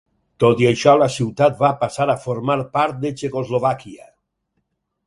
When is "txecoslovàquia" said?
3.21-4.15